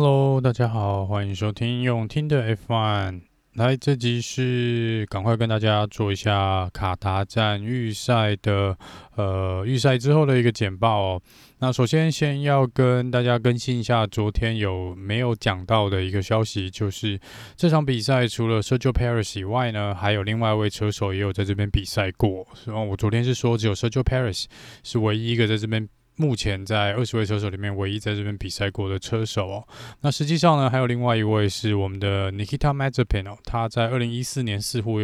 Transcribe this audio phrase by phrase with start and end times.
[0.00, 3.20] Hello，大家好，欢迎收听用听的 F1。
[3.54, 8.78] 来，这集是赶快跟大家做一下卡达站预赛的
[9.16, 11.22] 呃预赛之后的一个简报哦。
[11.58, 17.18] 那首先先要跟大家更新一下昨天有没有讲到的一个消息，就是
[17.56, 22.46] 这场比赛除了 Sergio Perez 以外呢，还有另外一位车手也有在这边比赛过。
[22.66, 24.44] 然后我昨天是说只有 Sergio Perez
[24.84, 25.88] 是唯一一个在这边。
[26.20, 29.68] 目前在二十位车手里面，唯一在这边比赛过的车手哦。
[30.00, 34.98] 那实际上呢，还有另外一位是我们的 Nikita Mazepin 哦，他在二零一四年似乎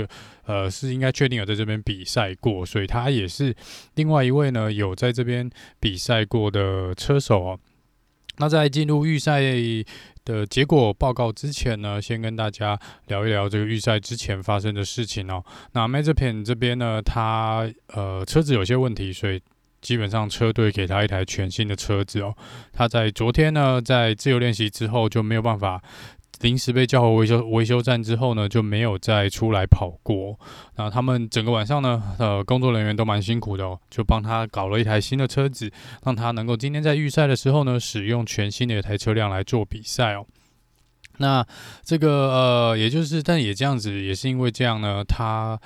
[0.46, 3.54] 呃是应该确定有在这边比赛过，所以他也是
[3.94, 7.60] 另外一位呢有在这边比赛过的车手哦。
[8.38, 9.40] 那在进入预赛
[10.24, 15.44] 的结果报告之前呢，先跟大家聊一聊这个预赛之前发生的事情哦。
[15.74, 19.40] 那 Mazepin 这边呢，他呃车子有些问题，所以。
[19.84, 22.34] 基本上车队给他一台全新的车子哦。
[22.72, 25.82] 他在昨天呢，在自由练习之后就没有办法，
[26.40, 30.38] 临时被叫回维修维修站之后呢，就没有再出来跑过。
[30.76, 35.70] 那他们整个晚上呢，呃，工作人员都蛮辛苦的哦，就帮他搞了一台新的车子，
[36.02, 40.26] 让他能够今天在预赛的时候呢，使用全新的一台车辆来做比赛哦。
[41.18, 41.46] 那
[41.82, 45.60] 这个呃，也就是，但也这样子，也是因为这样呢，他。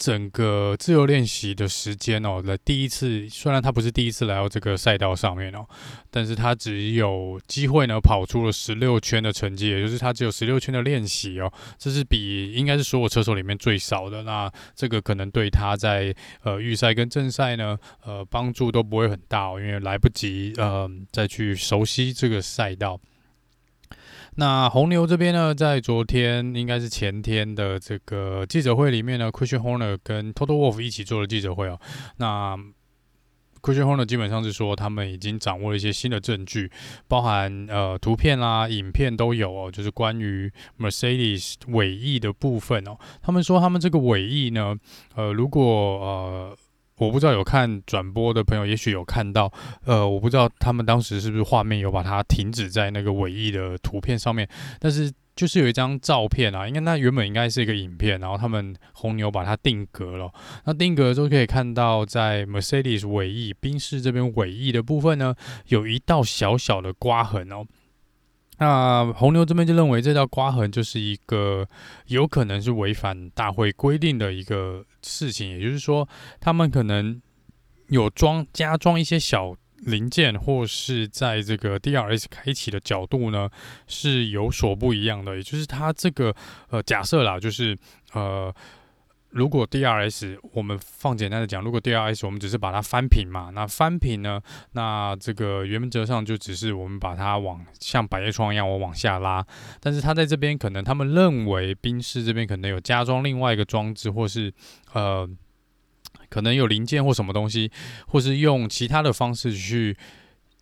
[0.00, 5.66] 整个自由练习的时间哦，来第一次，虽然他不是第一次来到这个赛道上面哦，
[6.10, 14.22] 但是他只有机会呢跑出了十六圈的成绩，也就是他只有十六圈的练习哦，这是比应该是所有车手里面最少的。
[14.22, 22.98] 那这个可能对他在呃预赛跟正赛呢，呃帮助都不会很大哦，因为来不及呃再去熟悉这个赛道。
[24.40, 31.78] 那红牛这边呢，在昨天应该是前天的这个记者会里面呢，Christian Horner 跟 Toto Wolff 一起做了记者会哦。
[32.16, 32.56] 那
[33.60, 36.72] Christian Horner 基本上是说，他们已经掌握了一些新的证据，
[37.06, 42.96] 包含呃图片啦、影片都有哦，就是关于 Mercedes 尾翼的部分哦。
[43.20, 44.74] 他们说他们这个尾翼呢，
[45.16, 45.62] 呃，如果
[46.00, 46.56] 呃。
[47.00, 49.50] 我不知道有看转播的朋友，也许有看到，
[49.86, 54.46] 呃，我不知道他们当时是不是画面有把它停止在那个尾翼的图片上面，
[54.78, 60.30] 但是就是有一张照片啊，应该那原本应该是一个影片，然后他们红牛把它定格了，
[60.66, 65.34] 那定格之后可以看到，在 Mercedes 尾翼宾士这边尾翼的部分呢，
[65.68, 67.64] 有一道小小的刮痕哦。
[68.60, 71.66] 那红牛这边就认为这道刮痕就是一个
[72.06, 77.20] 有可能是违反大会规定的一个事情，也就是说，他们可能
[77.88, 83.50] 有装加装一些小零件，或是在这个 DRS 开启的角度呢
[83.88, 86.32] 是有所不一样的，也就是它这个
[86.68, 87.76] 呃假设啦，就是
[88.12, 88.54] 呃。
[89.30, 94.40] 如果 DRS 我们放简单的讲，如果 DRS 我们只是把它翻平嘛，那翻平呢，
[94.72, 99.46] 那这个原则上就只是我们把它往像百叶窗一样我往下拉，
[99.78, 104.52] 但是它在这边可能他们认为宾士这边可能有加装另外一个装置，或是
[104.92, 105.28] 呃
[106.28, 107.70] 可能有零件或什么东西，
[108.08, 109.96] 或是用其他的方式去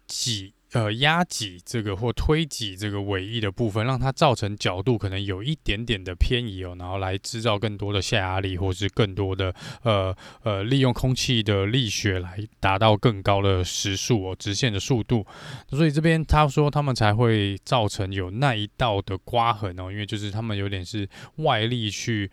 [0.07, 0.53] 挤。
[0.73, 15.27] 呃，压挤这个或推挤这个尾翼的部分，让它造成角度可能有一点点的偏移哦，然后来制造更多的下压力，或是更多的呃呃，利用空气的力学来达到更高的时速哦，直线的速度。
[15.71, 22.31] 所以这边他说他们才会造成有那一道的刮痕哦，因为就是他们有点是外力去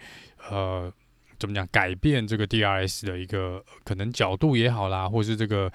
[0.50, 0.92] 呃。
[1.40, 1.66] 怎么讲？
[1.72, 5.72] 改变这个 DRS 的一个可能角度也好啦，或是这个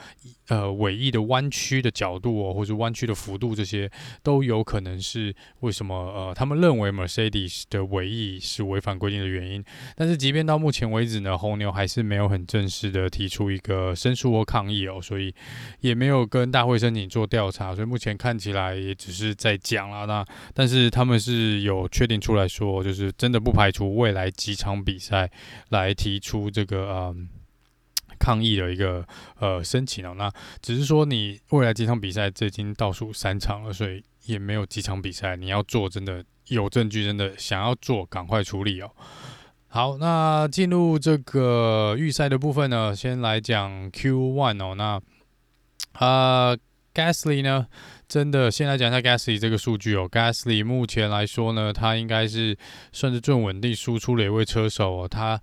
[0.49, 3.91] 呃尾翼的弯曲的角度哦，或是弯曲的幅度，这些
[4.23, 9.65] 都有可能是为什么呃他们认为 Mercedes 的尾翼是违反规定的原因。
[9.97, 15.35] 但是即便到目前为止呢，红牛还是没有很正式的提出一个申诉或抗议哦，所以
[15.81, 20.05] 也没有跟大会申请做调查，所以目前看起来也只是在讲啦。
[20.05, 25.31] 那但是他们是有确定出来说，就是真的不排除未来几场比赛。
[25.71, 27.17] 来提出这个呃
[28.19, 29.07] 抗议的一个
[29.39, 30.31] 呃申请哦，那
[30.61, 38.91] 只是说你未来几场比赛，这已经倒数三场了，所以也没有几场比赛你要做，真的有证据，真的想要做，赶快处理哦。
[39.69, 45.01] 好，那进入这个预赛的部分呢，先来讲 Q One 哦，那
[45.93, 46.57] 啊
[46.93, 47.69] Gasly 呢，
[48.11, 52.59] 真的先来讲一下 Gasly 这个数据哦，Gasly 目前来说呢，他应该是
[52.93, 55.41] 算是最稳定输出的一位车手哦，他。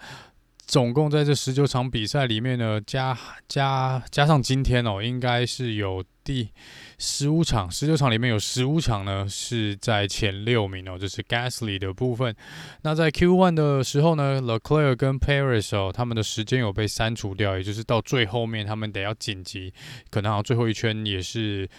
[0.68, 3.18] 总共在这十九场比赛里面呢，加
[3.48, 6.50] 加加上今天哦，应该是有第
[6.98, 12.36] 十五场，十九场里面有十五场呢是在前六名哦，这是 Gasly 的部分。
[12.82, 19.74] 那在 Q1 的时候呢，Leclerc 跟 Perez 哦，他们的时间有被删除掉，也就是到最后面他们得要紧急，
[20.10, 21.70] 可能好像最后一圈也是。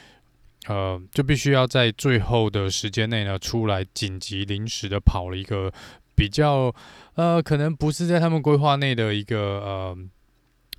[0.66, 5.72] 呃，就必须要在最后的时间内呢，出来紧急临时的跑了一个
[6.14, 6.74] 比较，
[7.14, 9.96] 呃，可能不是在他们规划内的一个呃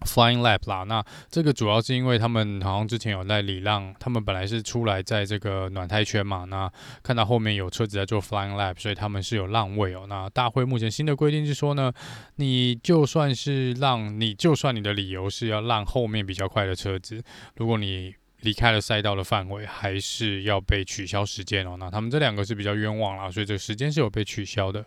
[0.01, 0.83] flying lap 啦。
[0.83, 6.71] 那这个主要是因为他们好像之前有在礼让，他们本来是出来在这个暖胎圈嘛，那
[7.01, 10.05] 看到后面有车子在做 flying lap，所以他们是有让位哦。
[10.07, 11.91] 那大会目前新的规定是说呢，
[12.35, 17.23] 你就算是让你就算你的理由是要让后面比较快的车子，
[17.55, 21.75] 如果你离开了赛道的范围，还是要被取消时间哦。
[21.77, 24.86] 那他们这两个是比较冤枉啦，所以这个时间是有被取消的。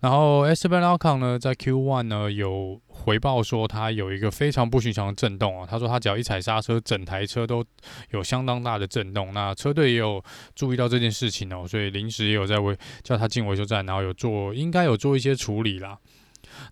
[0.00, 5.66] 然后 Esteban Ocon 呢，在 Q1 呢有回报说他有一个非常不寻常的震动啊。
[5.68, 7.64] 他说他只要一踩刹车，整台车都
[8.10, 9.32] 有相当大的震动。
[9.32, 10.22] 那车队也有
[10.54, 15.96] 注意到这件事情哦，所以临时也有在维叫他进维修站，然后有做应该有做一些处理啦。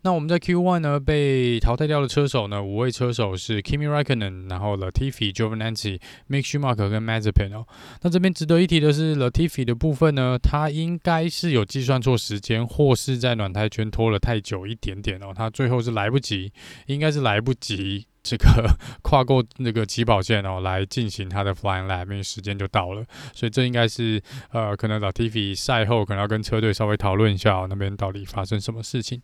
[0.03, 7.67] 那我们在 Q1 呢被淘汰掉的车手呢，五位车手是 Kimi Raikkonen，然后 Latifi、Giovinazzi、Mick Schumacher 跟 Mazepin 哦。
[8.03, 15.33] 那这边值得一提的是 Latifi 的部分呢，他应该是有计算错时间，或是在暖胎圈拖了太久一点点哦。
[15.35, 16.53] 他最后是来不及，
[16.87, 18.47] 应该是来不及这个
[19.03, 23.05] 跨过那个起跑线哦，来进行他的 Flying Lap，因为时间就到了。
[23.35, 29.21] 所以这应该是呃，可能 Latifi 赛后可能要跟车队稍微讨论一下哦，那边到底发生什么事情。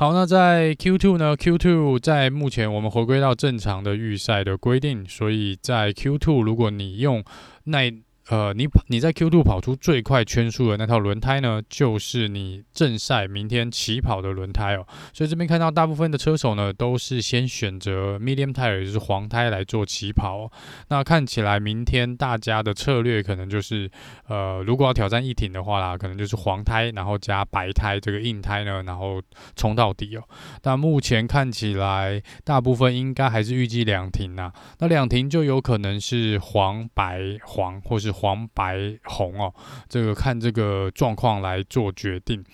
[0.00, 7.24] 好，那在 Q2 呢？Q2 在目前我们回归到正常的预赛的规定，所以在 Q2 如果你用
[7.64, 7.92] 那。
[8.30, 14.86] 呃，你你在 Q2 跑出最快圈数的那套轮胎呢，就是你正赛明天起跑的轮胎哦。
[15.14, 20.52] 所以这边看到大部分的车手呢，都是先选择 medium tire，就是黄胎来做起跑。
[20.88, 23.90] 那看起来明天大家的策略可能就是，
[24.26, 29.22] 呃，如果要挑战一挺的话啦，可能就是黄胎，然后加白胎这个硬胎呢，然后
[29.56, 30.22] 冲到底哦。
[30.60, 34.52] 但目前看起来，大部分应该还是预计两停呐。
[34.80, 38.12] 那两停就有可能是黄白黄，或是。
[38.18, 39.52] 黄白红哦，
[39.88, 42.44] 这个看这个状况来做决定。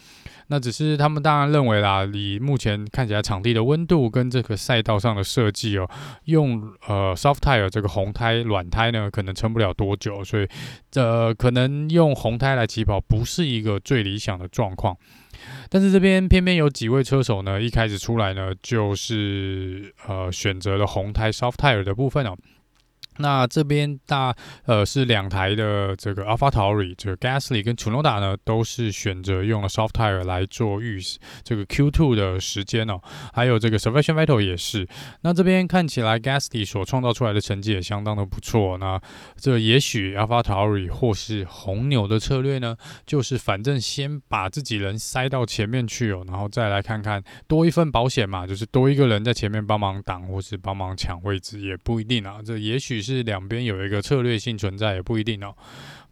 [0.49, 5.89] 那只是他们当然认为啦，以目前看起来场地的温度跟这个赛道上的设计哦，
[6.25, 10.47] 用呃 soft tire 这个红胎软胎呢，可能撑不了多久，所以
[10.97, 14.95] 呃可能用红胎来起跑不是一个最理想的状况。
[15.71, 22.37] 但是这边偏偏有几位车手呢，一开始出来呢就是呃选择了红胎 soft tire 的部分哦。
[23.19, 24.35] 那这边大
[24.65, 31.01] 呃是两台的这个 AlphaTauri，这个 Gasly 跟 Tsunoda 呢都是选择用了 Soft Tire 来做预
[31.45, 33.01] 这个 Q2 的时间哦，
[33.33, 34.89] 还有这个 Sebastian Vettel 也是。
[35.21, 38.77] 那这边看起来 Gasly 所创造出来的成绩也相当的不错。
[38.79, 39.01] 那
[39.37, 42.77] 这也许 AlphaTauri 或是红牛的策略呢，
[43.07, 53.04] 就是反正先把自己人塞到前面去哦，然后再来看看多一份保险嘛，就是多一个人在前面帮忙挡或是帮忙抢位置也不一定啊，这也许。
[53.05, 55.55] 是两边有一个策略性存在，也不一定哦。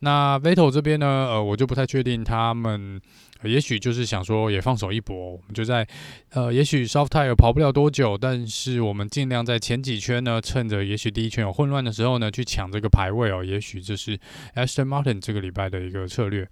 [0.00, 3.00] 那 Vettel 这边呢，呃，我就不太确定，他们、
[3.44, 5.87] 也许就是想说也放手一搏，我们就在
[6.33, 13.45] 呃，也许 Soft Tire 跑不了多久，但是我们尽量在前几圈呢，趁着也许第一圈有混乱的时候呢，去抢这个排位哦。
[13.45, 14.19] 也许这是
[14.56, 16.49] Aston Martin 这个礼拜的一个策略。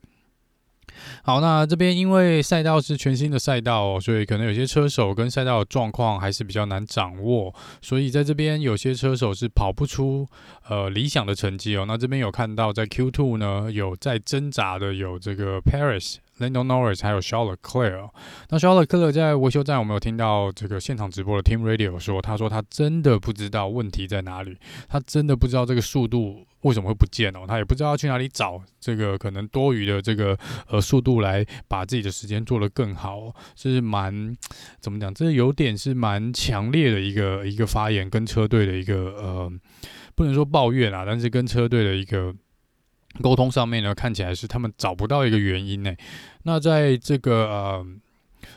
[1.23, 10.27] 好，那这边因为赛道是全新的赛道，所以可能有些车手跟赛道的状况还是比较难掌握，所以在这边有些车手是跑不出
[10.69, 11.85] 呃理想的成绩哦。
[11.87, 16.17] 那这边有看到在 Q2 呢，有在挣扎的有这个 Perez。
[16.41, 18.09] Lando Norris 还有 Charles Leclerc，
[18.49, 24.57] 那 Charles Leclerc 在维修站，我们有听到这个现场直播的 Team Radio 说，他说他真的不知道问题在哪里，
[24.89, 30.37] 他真的不知道这个速度为什么会不见哦，他也不知道去哪里找这个可能多余的这个
[30.69, 34.37] 呃速度来把自己的时间做得更好，是蛮
[34.81, 35.13] 怎么讲？
[35.15, 39.53] 这有点是蛮强烈的一个一个发言，跟车队的一个呃
[40.15, 42.35] 不能说抱怨啊，但是跟车队的一个。
[43.21, 45.93] 沟通上面呢，看起来是他们找不到一个原因呢。
[46.45, 47.87] 那在这个呃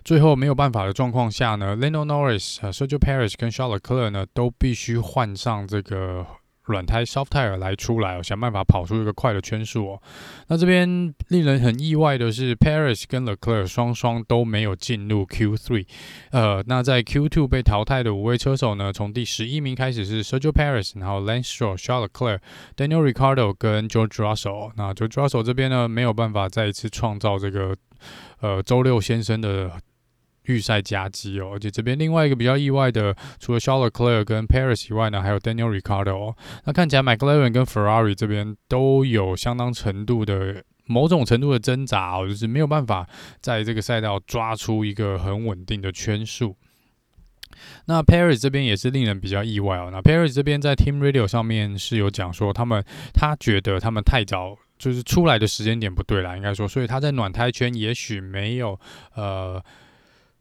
[0.06, 6.24] 最后没有办法的状况下呢，Lando Norris、Sergio Perez 跟 Charles Leclerc 呢都必须换上这个。
[6.66, 10.02] 软胎 soft tire 来出来哦，想办法跑出一个快的圈数哦。
[10.48, 15.86] 那这边令人很意外的是，Paris 跟 Leclerc 双双都没有进入 Q3。
[16.32, 22.40] 呃，那在 Q2 被淘汰的五位车手呢，从第十一名开始是 Sergio Paris，然后 Lance Stroll、Charles Leclerc、
[22.76, 24.72] Daniel r i c a r d o 跟 George Russell。
[24.76, 27.76] 那 George Russell 这边呢，没有办法再一次创造这个
[28.40, 29.72] 呃周六先生的。
[30.46, 36.12] 预赛佳绩哦，而且这边另外一个比较意外的，除了 Charles c l e r 跟 Paris 以外呢，还有 Daniel r i c a r d
[36.12, 36.36] o 哦。
[36.66, 43.08] 那看起来 McLaren 跟 Ferrari 这边都有相当程度的某种程度的挣扎哦，就是没有办法
[43.40, 46.56] 在这个赛道抓出一个很稳定的圈数。
[47.86, 49.90] 那 Paris 这边也是令人比较意外哦。
[49.92, 52.84] 那 Paris 这边在 Team Radio 上面是有讲说，他们
[53.14, 58.78] 他觉得他们太早就是出来的时间点不对啦，应该说，所以他在暖胎圈也许没有
[59.14, 59.64] 呃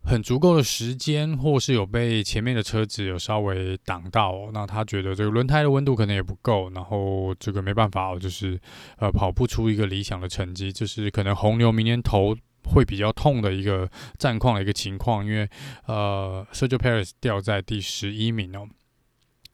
[0.04, 4.50] 很足够的时间，或是有被前面的车子有稍微挡到。
[4.52, 8.61] 那他觉得这个轮胎的温度可能也不够，然后这个没办法哦，就是
[8.99, 12.37] 呃跑不出一个理想的成绩，就是可能红牛明年头。
[12.64, 15.49] 会比较痛的一个战况的一个情况，因为
[15.87, 18.68] 呃，Sergio Perez 掉在第十一名哦。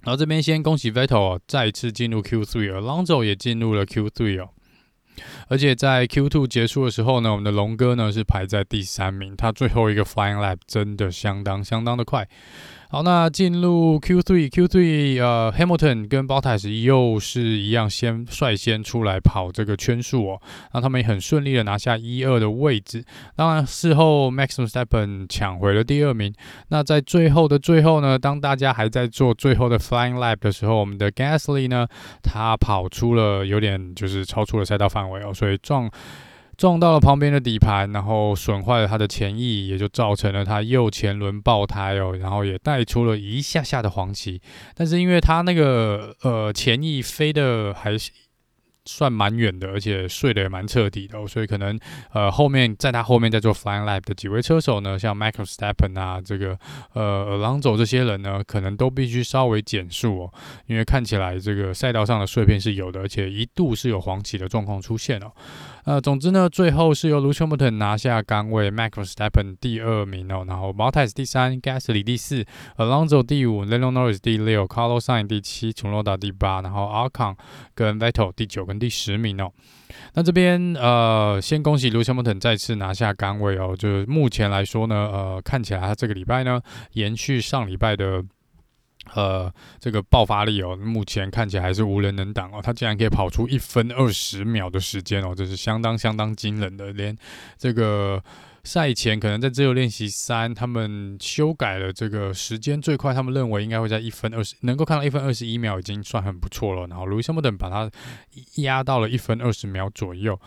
[0.03, 4.51] 然后这边先恭喜 Vettel，再一次进入 Q3，Alonso 也进入了 Q3 哦。
[5.49, 12.29] 而且在 Q2 结束的时候呢，我们的龙哥呢是排在第三名，他最后一个 Flying Lap 真的相当相当的快。
[12.91, 20.41] 好，那进入 Q3，Q3 呃，Hamilton 跟 Bottas 又是一样，先率先出来跑这个圈数哦，
[20.73, 23.05] 那他们也很顺利的拿下一二的位置。
[23.37, 26.33] 当然，事后 Max Verstappen 抢回了第二名。
[26.69, 31.87] 那在最后的最后呢，当大家还在做最后的 Flying Lap 的时候，我们的 Gasly 呢，
[32.23, 35.91] 他跑出了有点就是超出了赛道范围哦，所以撞。
[36.59, 44.43] 撞到了旁边的底盘，然后损坏了他的前翼，也就造成了他右前轮爆胎哦，然后也带出了一下下的黄旗。
[44.75, 47.97] 但是因为他那个呃前翼飞的还。
[48.91, 51.79] 算蛮远的，而且睡得也蛮彻底的，所以可能
[52.15, 56.59] 呃后面在他后面在做 flying lap 的几位车手呢，像 Max Verstappen 啊，这个
[56.95, 60.33] 呃 Alonso 这些人呢，可能都必须稍微减速哦，
[60.65, 65.31] 因为看起来这个赛道上的碎片是有的，而且一度是有黄旗的状况出现哦。
[65.89, 72.45] 呃，总之呢，最后是由 Lewis Hamilton 拿下杆位，Max Verstappen 第二名哦，然后 Bottas 第三，Gasly 第四
[72.77, 77.35] ，Alonso 第五，Lando Norris 第六，Carlos Sainz 第七从诺达第八，然后 Ocon
[77.75, 78.79] 跟 Vettel 第九跟。
[78.79, 79.51] 第十名哦，
[80.15, 83.75] 那这边呃，先恭喜卢西莫特再次拿下杆位哦。
[83.77, 86.61] 就是目前来说呢，呃，看起来他这个礼拜呢，
[86.93, 88.23] 延续上礼拜的
[89.15, 92.61] 呃这个爆发力哦，目前看起来还是无人能挡哦。
[92.63, 97.17] 他竟然可以跑出一分二十秒的时间哦，这是相当相当惊人的，连
[97.57, 98.23] 这个。
[98.69, 106.87] 赛前可能在自由练习三，他们修改了这个时间最快，他们认为应该会在一分二十，能够看到一分二十一秒已经算很不错了。
[106.87, 107.91] 然后路易斯·汉密尔顿把它
[108.57, 110.39] 压到了一分二十秒左右。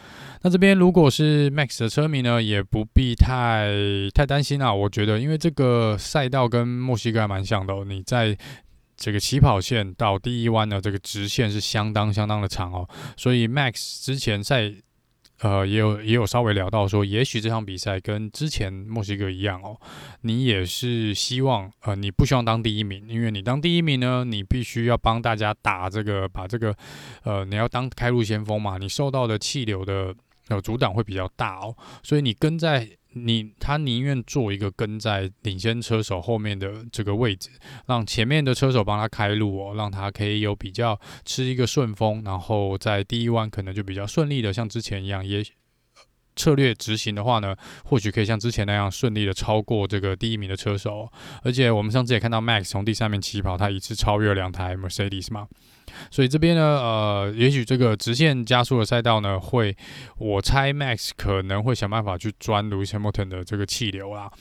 [0.44, 3.74] 那这边如果是 Max 的车迷呢，也不必太
[4.14, 4.72] 太担心啊。
[4.72, 8.38] 我觉得，因为这个赛道跟墨西哥还蛮像的哦，你在
[8.96, 12.88] 这个起跑线到第一弯的这个直线是相当相当的长哦，
[13.18, 14.76] 所以 Max 之前在。
[15.42, 19.76] 呃，也有也有稍微聊到说，也许这场比赛跟之前墨西哥一样哦，
[20.22, 26.76] 你也是希望呃，你不希望当第一名，因为你当第一名呢，你必须要帮大家打这个，把这个
[27.24, 30.16] 呃，你要当开路先锋嘛，你受到的气流的
[30.50, 32.88] 呃阻挡会比较大哦，所以你跟在。
[33.14, 37.50] 你他宁愿做一个跟在领先车手后面的这个位置，
[37.88, 45.44] 让前面的车手帮他开路哦，让他可以有比较吃一个顺风，然后在第一弯可能就比较顺利的像之前一样，也
[46.36, 51.12] 策略执行的话呢，或许可以像之前那样顺利的超过这个第一名的车手。
[51.44, 55.48] 而且我们上次也看到 Max 从第三名起跑，他一次超越了两台 Mercedes 嘛。
[56.10, 59.76] 所以这边呢，呃，也许这个直线加速的赛道呢，会，
[60.18, 64.32] 我猜 Max 可能会想办法去钻 Lewis Hamilton 的这个气流啦。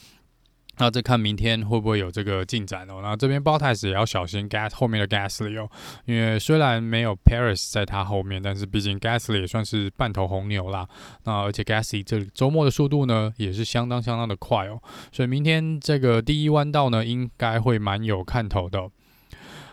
[0.80, 3.00] 那再看明天会不会有这个进展哦。
[3.02, 5.68] 那这边 b o t t s 也要小心 Gas 后面的 Gasly 哦，
[6.06, 10.88] 因为虽然没有 Paris 在他后面，但是毕竟 Gasly 也算是半头红牛啦。
[11.24, 14.80] 那而且 Gasly 这周末的速度呢，也是相当相当的快哦。
[15.12, 18.88] 所以明天这个第一弯道呢，应该会蛮有看头的。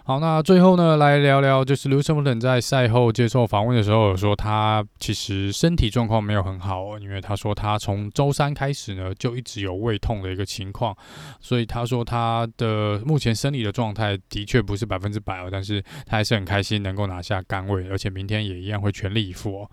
[0.07, 10.95] 好，那最后呢，来聊聊，就是 Lewis Hamilton 在赛后接受访问的时候，说他其实身体状况没有很好，因为他说他从周三开始呢，就一直有胃痛的一个情况，
[11.41, 19.69] 所以他说他的目前生理的状态的确不是百分之百哦，但是他还是很开心能够拿下杆位，而且明天也一样会全力以赴哦。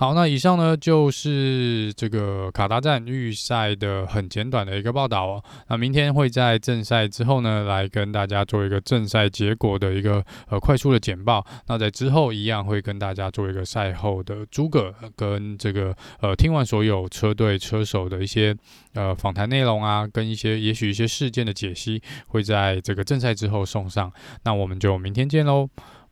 [0.00, 5.44] 好，那以上呢就是这个卡达站预赛的很简短的一个报道哦。
[5.68, 11.44] 那明天会在正赛之后呢，来跟大家做一个正赛结果的一个呃快速的简报。
[11.66, 18.56] 那在之后一样会跟大家做一个赛后的诸葛跟这个呃听完所有车队车手的一些
[18.94, 24.10] 呃访谈内容啊，跟一些也许一些事件的解析，会在这个正赛之后送上。
[24.44, 25.68] 那我们就明天见喽，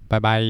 [0.07, 0.43] 拜拜。